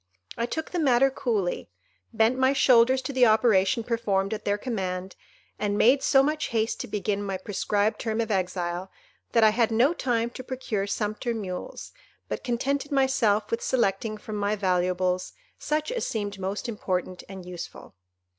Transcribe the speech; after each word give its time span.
I 0.35 0.47
took 0.47 0.71
the 0.71 0.79
matter 0.79 1.11
coolly, 1.11 1.69
bent 2.11 2.35
my 2.35 2.53
shoulders 2.53 3.03
to 3.03 3.13
the 3.13 3.27
operation 3.27 3.83
performed 3.83 4.33
at 4.33 4.45
their 4.45 4.57
command, 4.57 5.15
and 5.59 5.77
made 5.77 6.01
so 6.01 6.23
much 6.23 6.47
haste 6.47 6.79
to 6.79 6.87
begin 6.87 7.21
my 7.21 7.37
prescribed 7.37 7.99
term 7.99 8.19
of 8.19 8.31
exile, 8.31 8.89
that 9.33 9.43
I 9.43 9.51
had 9.51 9.69
no 9.69 9.93
time 9.93 10.31
to 10.31 10.43
procure 10.43 10.87
sumpter 10.87 11.35
mules, 11.35 11.91
but 12.27 12.43
contented 12.43 12.91
myself 12.91 13.51
with 13.51 13.61
selecting 13.61 14.17
from 14.17 14.37
my 14.37 14.55
valuables 14.55 15.33
such 15.59 15.91
as 15.91 16.07
seemed 16.07 16.39
most 16.39 16.67
important 16.67 17.23
and 17.29 17.45
useful. 17.45 17.93